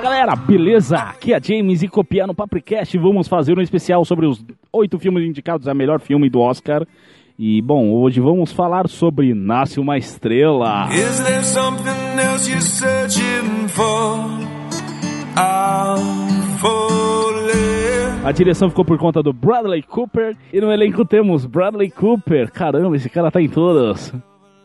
[0.00, 0.96] Fala galera, beleza?
[0.96, 4.42] Aqui é James e copiar no Papricast vamos fazer um especial sobre os
[4.72, 6.86] oito filmes indicados a melhor filme do Oscar.
[7.38, 10.88] E bom, hoje vamos falar sobre Nasce uma Estrela.
[10.90, 14.24] Is there something else you're searching for?
[18.24, 22.96] A direção ficou por conta do Bradley Cooper e no elenco temos Bradley Cooper, caramba,
[22.96, 24.14] esse cara tá em todos.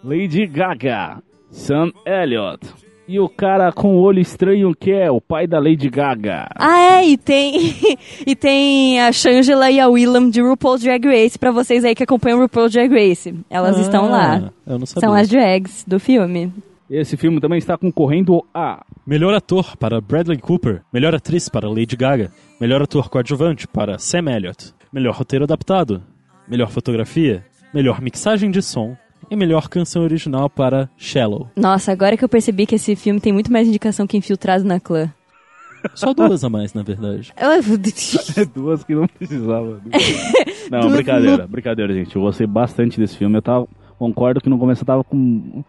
[0.02, 5.46] Lady Gaga, Sam Elliott e o cara com o olho estranho que é o pai
[5.48, 6.48] da Lady Gaga.
[6.56, 7.76] Ah, é, e tem,
[8.26, 12.04] e tem a Shangela e a Willam de RuPaul's Drag Race pra vocês aí que
[12.04, 13.34] acompanham RuPaul's Drag Race.
[13.50, 14.52] Elas Ah, estão lá.
[14.66, 15.08] Eu não sabia.
[15.08, 16.52] São as drags do filme.
[16.90, 20.82] Esse filme também está concorrendo a Melhor ator para Bradley Cooper.
[20.94, 22.32] Melhor atriz para Lady Gaga.
[22.60, 24.74] Melhor ator coadjuvante para Sam Elliott.
[24.92, 26.02] Melhor roteiro adaptado.
[26.48, 27.44] Melhor fotografia.
[27.74, 28.96] Melhor mixagem de som.
[29.30, 31.50] E melhor canção original para Shallow.
[31.56, 34.80] Nossa, agora que eu percebi que esse filme tem muito mais indicação que Infiltrado na
[34.80, 35.12] Clã.
[35.94, 37.32] Só duas a mais, na verdade.
[37.38, 39.82] Eu- duas que não precisava.
[40.72, 42.16] Não, brincadeira, brincadeira, gente.
[42.16, 43.38] Eu gostei bastante desse filme.
[43.38, 43.68] Eu tava,
[44.00, 45.64] concordo que no começo eu tava com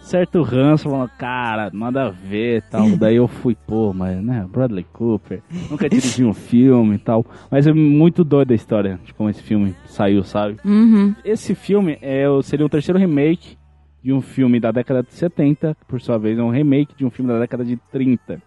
[0.00, 2.88] certo ranço, falando, cara, nada a ver e tal.
[2.96, 7.24] Daí eu fui, pô, mas, né, Bradley Cooper, nunca dirigi um filme e tal.
[7.50, 10.56] Mas é muito doida a história de como esse filme saiu, sabe?
[10.64, 11.14] Uhum.
[11.24, 13.56] Esse filme é, o- seria o terceiro remake
[14.02, 17.04] de um filme da década de 70, que por sua vez é um remake de
[17.04, 18.42] um filme da década de 30.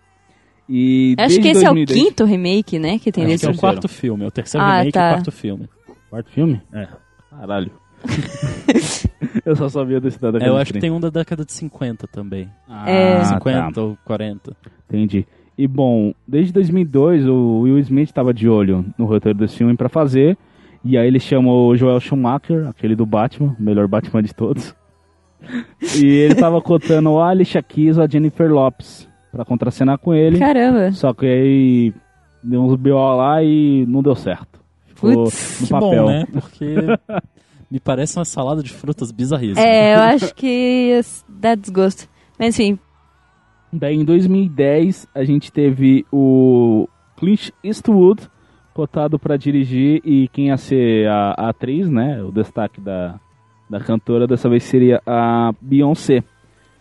[0.67, 2.97] E Acho que esse é o 2010 quinto remake, né?
[2.97, 4.23] Que tem Acho nesse é o quarto filme.
[4.23, 4.99] É o terceiro Ah, remake tá.
[5.01, 5.69] e o quarto filme.
[6.09, 6.61] Quarto filme?
[6.73, 6.87] É.
[7.29, 7.71] Caralho.
[9.45, 10.81] eu só sabia desse da década É, eu de acho que 30.
[10.87, 12.49] tem um da década de 50 também.
[12.69, 13.23] Ah, É.
[13.25, 13.81] 50 tá.
[13.81, 14.55] ou 40.
[14.89, 15.25] Entendi.
[15.57, 19.89] E bom, desde 2002 o Will Smith estava de olho no roteiro desse filme pra
[19.89, 20.37] fazer.
[20.83, 24.75] E aí ele chamou o Joel Schumacher, aquele do Batman, o melhor Batman de todos.
[26.01, 30.39] e ele tava cotando a Alicia Keys ou a Jennifer Lopes pra contracenar com ele.
[30.39, 30.91] Caramba.
[30.91, 31.93] Só que aí
[32.43, 34.59] deu uns BO lá e não deu certo.
[34.87, 35.61] Ficou Putz.
[35.61, 36.03] no Que papel.
[36.03, 36.25] bom, né?
[36.31, 36.65] Porque
[37.69, 39.65] me parece uma salada de frutas bizarríssima.
[39.65, 42.07] É, eu acho que dá desgosto.
[42.37, 42.79] Mas enfim,
[43.75, 46.87] Daí em 2010 a gente teve o
[47.17, 48.29] Clint Eastwood
[48.71, 52.21] cotado pra dirigir e quem ia ser a, a atriz, né?
[52.23, 53.19] O destaque da,
[53.67, 56.23] da cantora dessa vez seria a Beyoncé.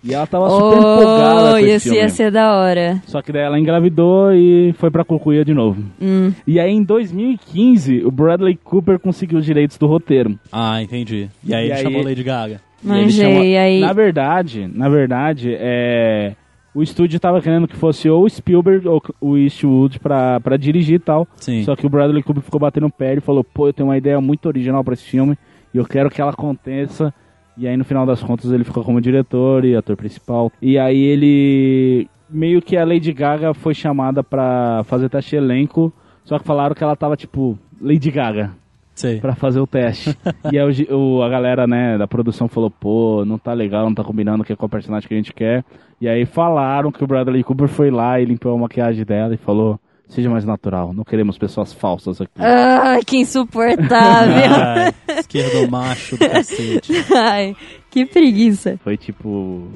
[0.05, 1.99] E ela tava super empolgada com oh, esse isso filme.
[2.01, 3.01] ia ser da hora.
[3.07, 5.83] Só que daí ela engravidou e foi pra Cucuia de novo.
[6.01, 6.33] Hum.
[6.47, 10.39] E aí em 2015 o Bradley Cooper conseguiu os direitos do roteiro.
[10.51, 11.29] Ah, entendi.
[11.45, 12.61] E aí E ele aí- chamou Lady Gaga.
[12.85, 13.81] E Manjei, chama- aí...
[13.81, 16.33] Na verdade, na verdade, é...
[16.75, 20.97] o estúdio tava querendo que fosse ou o Spielberg ou o Eastwood pra, pra dirigir
[20.97, 21.29] e tal.
[21.37, 21.63] Sim.
[21.63, 23.97] Só que o Bradley Cooper ficou batendo o pé e falou, pô, eu tenho uma
[23.97, 25.39] ideia muito original pra esse filme
[25.73, 27.15] e eu quero que ela aconteça.
[27.57, 30.51] E aí no final das contas ele ficou como diretor e ator principal.
[30.61, 35.93] E aí ele meio que a Lady Gaga foi chamada pra fazer teste elenco,
[36.25, 38.53] só que falaram que ela tava tipo Lady Gaga
[38.95, 39.21] Sei.
[39.21, 40.17] pra fazer o teste.
[40.51, 44.05] e aí o a galera, né, da produção falou, pô, não tá legal, não tá
[44.05, 45.65] combinando com o personagem que a gente quer.
[46.01, 49.39] E aí falaram que o Bradley Cooper foi lá e limpou a maquiagem dela e
[49.39, 49.79] falou,
[50.13, 52.33] seja mais natural, não queremos pessoas falsas aqui.
[52.39, 54.53] Ai, que insuportável.
[54.55, 56.93] Ai, esquerdo macho do cacete.
[57.15, 57.57] Ai,
[57.91, 58.79] que preguiça.
[58.85, 59.69] Foi tipo,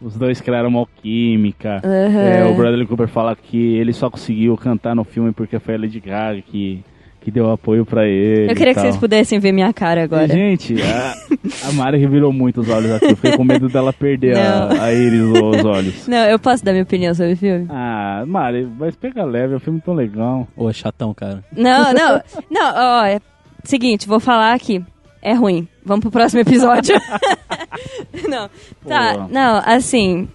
[0.00, 1.80] os dois criaram uma química.
[1.84, 2.20] Aham.
[2.20, 5.78] É, o Bradley Cooper fala que ele só conseguiu cantar no filme porque foi a
[5.78, 6.84] Lady Gaga que,
[7.22, 8.50] que deu apoio pra ele.
[8.50, 8.84] Eu queria e que tal.
[8.84, 10.28] vocês pudessem ver minha cara agora.
[10.28, 11.14] Gente, a,
[11.68, 13.06] a Mari revirou muito os olhos aqui.
[13.06, 16.08] Eu fiquei com medo dela perder a, a íris ou os olhos.
[16.08, 17.66] Não, eu posso dar minha opinião sobre o filme?
[17.70, 20.48] Ah, Mari, mas pega leve, é um filme tão legal.
[20.56, 21.44] Ô, é chatão, cara.
[21.56, 23.20] Não, não, não, ó, é
[23.64, 24.84] seguinte, vou falar aqui.
[25.20, 25.68] É ruim.
[25.84, 26.96] Vamos pro próximo episódio.
[28.28, 28.50] não,
[28.86, 29.28] tá, Pô.
[29.32, 30.28] não, assim,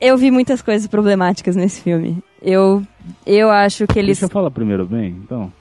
[0.00, 2.18] eu vi muitas coisas problemáticas nesse filme.
[2.42, 2.82] Eu,
[3.24, 4.18] eu acho que eles...
[4.18, 5.52] Deixa eu falar primeiro bem, então.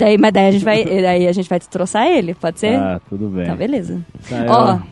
[0.00, 2.74] Daí, mas daí a gente vai, daí a gente vai destroçar ele, pode ser?
[2.76, 3.44] Ah, tudo bem.
[3.44, 4.00] Então, beleza.
[4.28, 4.82] Tá, Ó, eu-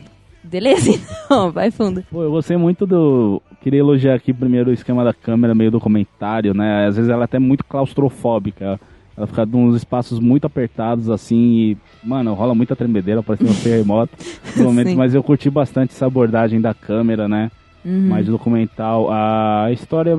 [0.44, 0.90] beleza
[1.24, 2.04] então, vai fundo.
[2.10, 3.42] Pô, eu gostei muito do.
[3.60, 6.86] Queria elogiar aqui primeiro o esquema da câmera, meio documentário, né?
[6.86, 8.78] Às vezes ela é até muito claustrofóbica.
[9.16, 14.12] Ela fica nos espaços muito apertados, assim, e, mano, rola muita tremedeira, parece um terremoto
[14.56, 14.94] no momento, Sim.
[14.94, 17.50] mas eu curti bastante essa abordagem da câmera, né?
[17.84, 18.08] Uhum.
[18.08, 19.08] mais documental.
[19.10, 20.18] A história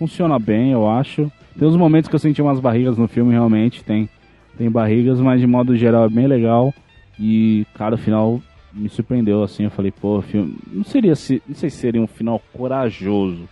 [0.00, 1.30] funciona bem, eu acho.
[1.58, 4.08] Tem uns momentos que eu senti umas barrigas no filme, realmente, tem,
[4.56, 6.72] tem barrigas, mas de modo geral é bem legal.
[7.18, 8.40] E, cara, o final
[8.72, 10.56] me surpreendeu, assim, eu falei, pô, o filme.
[10.72, 11.42] Não seria se.
[11.46, 13.46] Não sei se seria um final corajoso,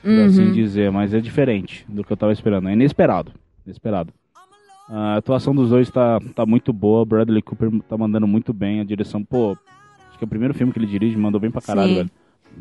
[0.00, 0.26] por Uhum.
[0.26, 2.68] assim dizer, mas é diferente do que eu tava esperando.
[2.68, 3.32] É inesperado.
[3.66, 4.12] Inesperado.
[4.88, 8.84] A atuação dos dois tá, tá muito boa, Bradley Cooper tá mandando muito bem, a
[8.84, 9.56] direção, pô,
[10.08, 11.94] Acho que é o primeiro filme que ele dirige, mandou bem pra caralho, Sim.
[11.96, 12.10] velho.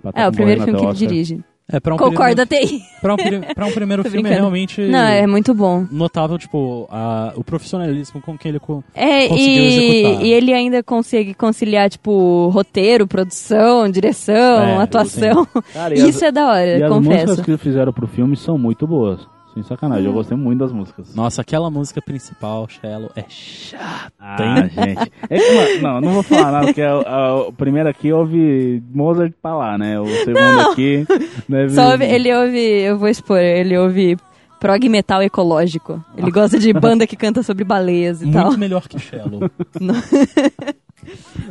[0.01, 1.09] Pra tá É, o primeiro concorrendo filme que ele Oscar.
[1.09, 1.43] dirige.
[1.69, 2.83] É, pra um Concorda, primeiro, TI.
[3.01, 3.17] pra um,
[3.53, 4.35] pra um primeiro filme, brincando.
[4.41, 5.85] realmente Não, é muito bom.
[5.91, 8.57] notável, tipo, a- o profissionalismo com que ele...
[8.59, 9.67] co- É, Conseguiu e,
[10.05, 10.25] executar.
[10.25, 15.45] e ele ainda consegue conciliar, tipo, roteiro, produção, direção, É, atuação.
[15.73, 17.25] Cara, e as- Isso é da hora, E as confesso.
[17.27, 19.27] músicas que fizeram pro filme são muito boas.
[19.57, 21.15] Sem sacanagem, eu gostei muito das músicas.
[21.15, 24.11] Nossa, aquela música principal, Shallow, é chata.
[24.19, 25.11] Ah, gente.
[25.29, 25.39] É
[25.75, 29.99] que, não, não vou falar nada, porque o primeiro aqui ouve Mozart pra lá, né?
[29.99, 31.05] O segundo aqui.
[31.49, 31.73] Deve...
[31.73, 34.15] Só ouve- ele ouve, eu vou expor, ele ouve
[34.59, 36.03] prog metal ecológico.
[36.15, 38.45] Ele gosta de banda que canta sobre baleias e tal.
[38.47, 39.49] Muito melhor que Shallow.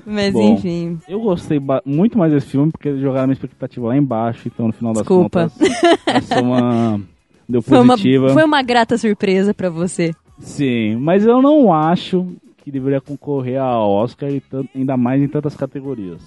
[0.04, 0.54] Mas Bom.
[0.54, 0.98] enfim.
[1.08, 4.66] Eu gostei ba- muito mais desse filme porque eles jogaram minha expectativa lá embaixo, então
[4.66, 5.50] no final das Desculpa.
[5.50, 6.30] contas.
[6.30, 7.00] É uma.
[7.48, 8.28] Deu Foi uma, positiva.
[8.30, 10.14] foi uma grata surpresa pra você.
[10.38, 12.26] Sim, mas eu não acho
[12.58, 14.42] que deveria concorrer a Oscar, e
[14.74, 16.20] ainda mais em tantas categorias.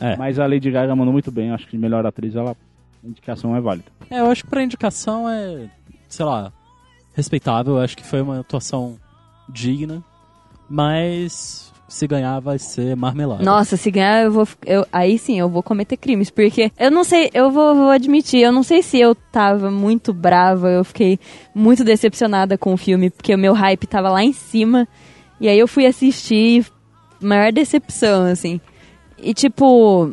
[0.00, 0.16] É.
[0.16, 2.56] Mas a Lady Gaga mandou muito bem, acho que de melhor atriz ela.
[3.02, 3.86] A indicação é válida.
[4.10, 5.70] É, eu acho que pra indicação é,
[6.08, 6.52] sei lá,
[7.14, 7.76] respeitável.
[7.76, 8.96] Eu acho que foi uma atuação
[9.48, 10.02] digna.
[10.68, 13.42] Mas se ganhar vai ser marmelada.
[13.42, 14.46] Nossa, se ganhar, eu vou.
[14.66, 16.30] Eu, aí sim, eu vou cometer crimes.
[16.30, 20.12] Porque eu não sei, eu vou, vou admitir, eu não sei se eu tava muito
[20.12, 21.18] brava, eu fiquei
[21.54, 24.86] muito decepcionada com o filme, porque o meu hype tava lá em cima.
[25.40, 26.66] E aí eu fui assistir,
[27.20, 28.60] maior decepção, assim.
[29.16, 30.12] E tipo,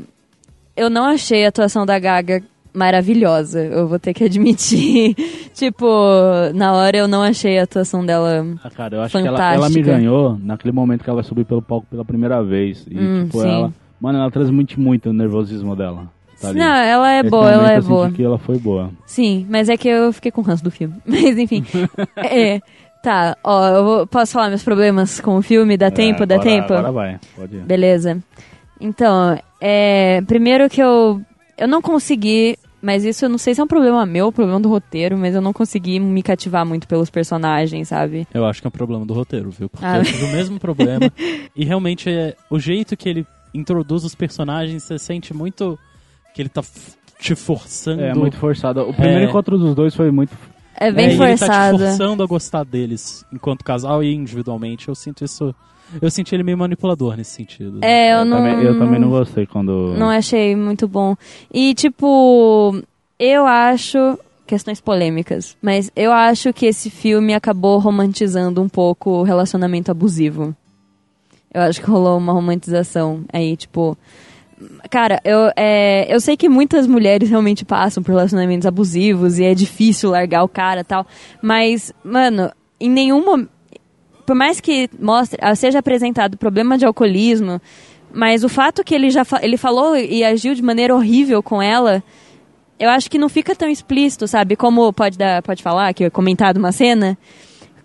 [0.76, 2.42] eu não achei a atuação da Gaga
[2.76, 5.16] maravilhosa, eu vou ter que admitir.
[5.54, 5.86] tipo,
[6.54, 8.46] na hora eu não achei a atuação dela.
[8.64, 9.98] Ah, cara, eu acho que ela, ela me Fantástica.
[9.98, 12.86] ganhou naquele momento que ela vai subir pelo palco pela primeira vez.
[12.90, 13.48] E, Hum, tipo, sim.
[13.50, 13.74] ela.
[14.00, 16.08] Mano, ela transmite muito o nervosismo dela.
[16.42, 16.52] Tá.
[16.52, 18.12] Não, ela é Nesse boa, ela é boa.
[18.12, 18.92] que ela foi boa.
[19.06, 20.94] Sim, mas é que eu fiquei com ranço do filme.
[21.08, 21.64] Mas enfim.
[22.18, 22.60] é.
[23.02, 25.78] Tá, ó, eu vou- posso falar meus problemas com o filme?
[25.78, 26.24] Dá tempo?
[26.24, 26.74] É, Dá agora- tempo?
[26.74, 27.60] Agora vai, pode ir.
[27.62, 28.18] Beleza.
[28.82, 31.22] Então, é, primeiro que eu
[31.58, 34.60] eu não consegui, mas isso eu não sei se é um problema meu, um problema
[34.60, 38.28] do roteiro, mas eu não consegui me cativar muito pelos personagens, sabe?
[38.32, 39.68] Eu acho que é um problema do roteiro, viu?
[39.68, 39.98] Porque Ah.
[39.98, 41.12] eu tive o mesmo problema.
[41.56, 45.80] e realmente é o jeito que ele introduz os personagens, você sente muito
[46.36, 46.62] que ele tá
[47.20, 48.04] te forçando.
[48.04, 48.82] É muito forçado.
[48.82, 49.30] O primeiro É.
[49.30, 50.38] encontro dos dois foi muito.
[50.78, 54.90] É bem É, e Ele tá te forçando a gostar deles enquanto casal e individualmente.
[54.90, 55.56] Eu sinto isso.
[56.02, 57.80] Eu senti ele meio manipulador nesse sentido.
[57.84, 59.94] É, eu, eu, não também, eu também não gostei quando.
[59.98, 61.16] Não achei muito bom.
[61.54, 62.82] E, tipo,
[63.20, 64.20] eu acho.
[64.48, 65.58] Questões polêmicas.
[65.60, 70.56] Mas eu acho que esse filme acabou romantizando um pouco o relacionamento abusivo.
[71.52, 73.98] Eu acho que rolou uma romantização aí, tipo.
[74.90, 79.54] Cara, eu, é, eu sei que muitas mulheres realmente passam por relacionamentos abusivos e é
[79.54, 81.06] difícil largar o cara e tal.
[81.42, 83.55] Mas, mano, em nenhum momento.
[84.26, 87.62] Por mais que mostre, ah, seja apresentado problema de alcoolismo,
[88.14, 92.04] mas o fato que ele já ele falou e agiu de maneira horrível com ela,
[92.80, 94.56] eu acho que não fica tão explícito, sabe?
[94.56, 97.18] Como pode dar, pode falar que é comentado uma cena,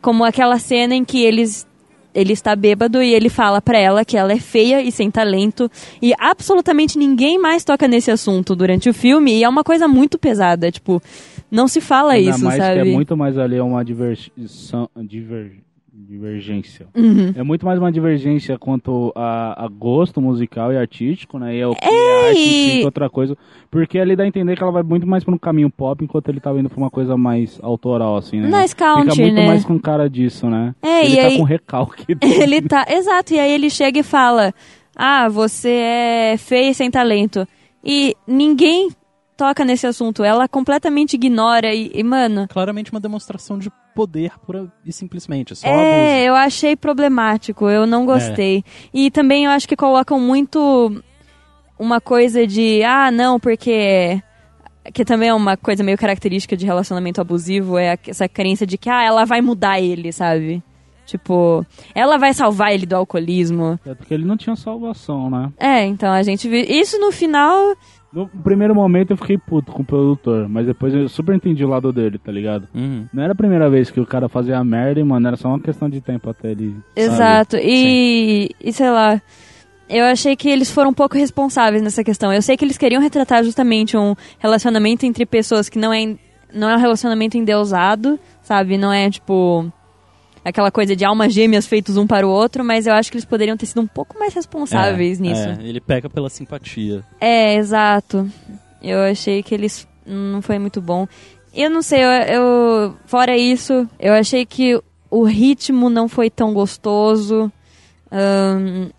[0.00, 1.68] como aquela cena em que eles
[2.12, 5.70] ele está bêbado e ele fala pra ela que ela é feia e sem talento
[6.02, 10.18] e absolutamente ninguém mais toca nesse assunto durante o filme e é uma coisa muito
[10.18, 11.00] pesada, tipo,
[11.50, 12.82] não se fala Ainda isso, mais sabe?
[12.82, 15.52] que é muito mais ali uma diversão, diver,
[16.10, 16.86] divergência.
[16.96, 17.32] Uhum.
[17.36, 21.54] É muito mais uma divergência quanto a, a gosto musical e artístico, né?
[21.54, 23.36] E é o que é arte e- outra coisa.
[23.70, 26.28] Porque ali dá a entender que ela vai muito mais pra um caminho pop, enquanto
[26.28, 28.48] ele tá indo pra uma coisa mais autoral, assim, né?
[28.70, 29.46] Fica country, muito né?
[29.46, 30.74] mais com cara disso, né?
[30.82, 32.16] É, ele tá aí- com recalque.
[32.22, 34.52] Ele tá, exato, e aí ele chega e fala:
[34.96, 37.46] "Ah, você é feia e sem talento".
[37.84, 38.90] E ninguém
[39.40, 44.70] toca nesse assunto, ela completamente ignora e, e, mano, Claramente uma demonstração de poder pura
[44.84, 45.56] e simplesmente.
[45.56, 46.26] Só é, abuso.
[46.26, 48.62] eu achei problemático, eu não gostei.
[48.92, 51.02] E também eu acho que colocam muito
[51.78, 54.22] uma coisa de, ah, não, porque
[54.92, 58.90] que também é uma coisa meio característica de relacionamento abusivo, é essa crença de que
[58.90, 60.62] ah, ela vai mudar ele, sabe?
[61.10, 63.80] Tipo, ela vai salvar ele do alcoolismo.
[63.84, 65.50] É porque ele não tinha salvação, né?
[65.58, 66.60] É, então a gente viu.
[66.60, 67.74] Isso no final.
[68.12, 71.68] No primeiro momento eu fiquei puto com o produtor, mas depois eu super entendi o
[71.68, 72.68] lado dele, tá ligado?
[72.72, 73.06] Uhum.
[73.12, 75.48] Não era a primeira vez que o cara fazia a merda e, mano, era só
[75.48, 76.70] uma questão de tempo até ele.
[76.94, 77.12] sabe?
[77.12, 77.56] Exato.
[77.56, 79.20] E, e sei lá.
[79.88, 82.32] Eu achei que eles foram um pouco responsáveis nessa questão.
[82.32, 86.14] Eu sei que eles queriam retratar justamente um relacionamento entre pessoas que não é,
[86.54, 88.78] não é um relacionamento endeusado, sabe?
[88.78, 89.72] Não é tipo
[90.44, 93.24] aquela coisa de almas gêmeas feitos um para o outro, mas eu acho que eles
[93.24, 95.48] poderiam ter sido um pouco mais responsáveis É, nisso.
[95.48, 97.02] é, ele pega pela simpatia.
[97.20, 98.28] É, exato.
[98.82, 101.06] Eu achei que eles não foi muito bom.
[101.54, 104.80] Eu não sei, eu, eu- fora isso, eu achei que
[105.10, 107.50] o ritmo não foi tão gostoso.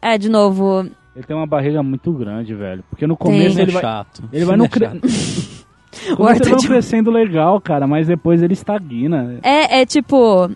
[0.01, 2.83] É, de novo, Ele tem uma barriga muito grande, velho.
[2.89, 3.81] Porque no começo é ele vai.
[3.81, 4.23] chato.
[4.31, 4.85] Ele vai no é cre...
[6.17, 9.39] O Arthur ele vai de- crescendo legal, cara, mas depois ele estagna.
[9.43, 10.49] É, é tipo,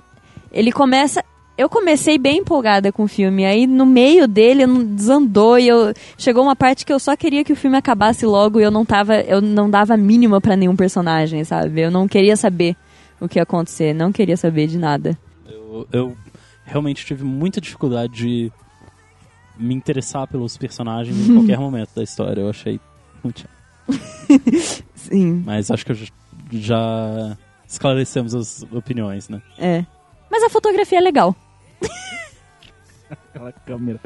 [0.55, 1.23] ele começa.
[1.57, 6.43] Eu comecei bem empolgada com o filme, aí no meio dele desandou e eu chegou
[6.43, 9.21] uma parte que eu só queria que o filme acabasse logo e eu não tava,
[9.21, 11.79] eu não dava mínima pra nenhum personagem, sabe?
[11.79, 12.75] Eu não queria saber
[13.21, 15.17] o que ia acontecer, não queria saber de nada.
[15.47, 16.17] Eu, eu
[16.65, 18.51] realmente tive muita dificuldade de
[19.57, 22.41] me interessar pelos personagens em qualquer momento da história.
[22.41, 22.81] Eu achei
[23.23, 23.47] muito.
[24.93, 25.97] Sim, Mas acho que eu
[26.51, 29.41] já esclarecemos as opiniões, né?
[29.57, 29.85] é.
[30.45, 31.35] A fotografia é legal.
[33.09, 33.99] Aquela câmera.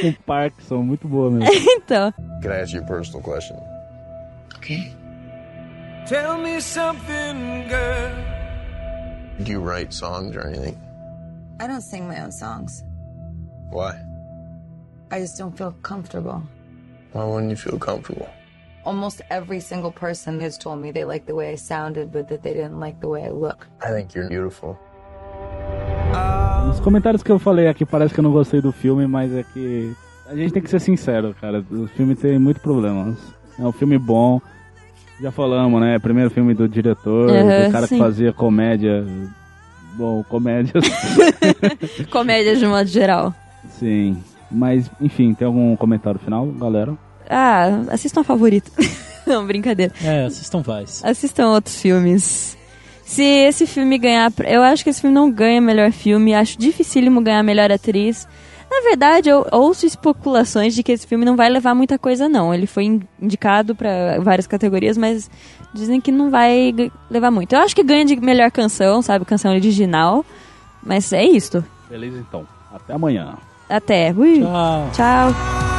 [0.00, 1.50] com Parkinson, muito boa mesmo.
[1.76, 2.12] Então,
[2.42, 3.56] Can I ask you a personal question?
[4.56, 4.94] Okay.
[6.06, 8.10] Tell me something, girl.
[9.44, 10.76] Do you write songs or anything?
[11.60, 12.82] I don't sing my own songs.
[13.70, 13.94] Why?
[15.10, 16.42] I just don't feel comfortable.
[17.12, 18.28] Why wouldn't you feel comfortable?
[18.84, 22.42] Almost every single person has told me they like the way I sounded, but that
[22.42, 23.66] they didn't like the way I look.
[23.82, 24.78] I think you're beautiful.
[26.66, 29.42] Nos comentários que eu falei aqui, parece que eu não gostei do filme, mas é
[29.42, 29.94] que.
[30.26, 31.64] A gente tem que ser sincero, cara.
[31.70, 33.16] O filme tem muitos problemas.
[33.58, 34.40] É um filme bom.
[35.20, 35.98] Já falamos, né?
[35.98, 37.96] Primeiro filme do diretor, Aham, do cara sim.
[37.96, 39.04] que fazia comédia.
[39.94, 40.84] Bom, comédias.
[42.10, 43.34] comédia de modo geral.
[43.68, 44.16] Sim.
[44.50, 46.96] Mas, enfim, tem algum comentário final, galera?
[47.30, 48.70] Ah, assistam a favorita.
[49.26, 49.92] não, brincadeira.
[50.04, 51.06] É, assistam Vice.
[51.06, 52.58] Assistam outros filmes.
[53.04, 54.32] Se esse filme ganhar.
[54.46, 56.34] Eu acho que esse filme não ganha melhor filme.
[56.34, 58.26] Acho dificílimo ganhar melhor atriz.
[58.70, 62.54] Na verdade, eu ouço especulações de que esse filme não vai levar muita coisa, não.
[62.54, 65.28] Ele foi in- indicado pra várias categorias, mas
[65.74, 66.72] dizem que não vai
[67.10, 67.52] levar muito.
[67.52, 69.24] Eu acho que ganha de melhor canção, sabe?
[69.24, 70.24] Canção original.
[70.82, 71.64] Mas é isto.
[71.88, 72.46] Beleza, então.
[72.72, 73.34] Até amanhã.
[73.68, 74.14] Até.
[74.16, 74.38] Ui.
[74.40, 74.90] Tchau.
[74.92, 75.69] Tchau.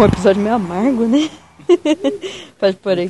[0.00, 1.30] Ficou um episódio meio amargo, né?
[2.58, 3.08] Pode pôr aí.